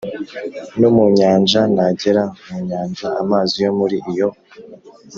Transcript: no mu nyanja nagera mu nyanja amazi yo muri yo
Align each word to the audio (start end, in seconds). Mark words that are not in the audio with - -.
no 0.79 0.89
mu 0.95 1.05
nyanja 1.17 1.61
nagera 1.75 2.23
mu 2.45 2.57
nyanja 2.69 3.07
amazi 3.21 3.55
yo 3.65 3.71
muri 3.79 3.97
yo 4.17 4.29